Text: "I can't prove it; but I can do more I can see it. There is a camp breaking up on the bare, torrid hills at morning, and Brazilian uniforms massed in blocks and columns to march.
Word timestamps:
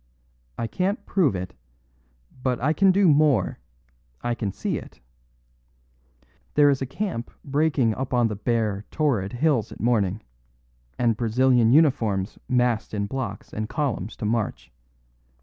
"I 0.57 0.65
can't 0.65 1.05
prove 1.05 1.35
it; 1.35 1.53
but 2.41 2.59
I 2.59 2.73
can 2.73 2.91
do 2.91 3.07
more 3.07 3.59
I 4.23 4.33
can 4.33 4.51
see 4.51 4.79
it. 4.79 4.99
There 6.55 6.71
is 6.71 6.81
a 6.81 6.87
camp 6.87 7.29
breaking 7.45 7.93
up 7.93 8.11
on 8.11 8.27
the 8.27 8.35
bare, 8.35 8.83
torrid 8.89 9.33
hills 9.33 9.71
at 9.71 9.79
morning, 9.79 10.23
and 10.97 11.15
Brazilian 11.17 11.71
uniforms 11.71 12.39
massed 12.49 12.95
in 12.95 13.05
blocks 13.05 13.53
and 13.53 13.69
columns 13.69 14.15
to 14.15 14.25
march. 14.25 14.71